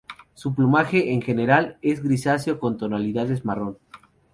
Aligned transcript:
Su 0.33 0.55
plumaje 0.55 1.13
en 1.13 1.21
general 1.21 1.77
es 1.83 2.01
grisáceo 2.01 2.59
con 2.59 2.75
tonalidades 2.75 3.45
marrón. 3.45 3.77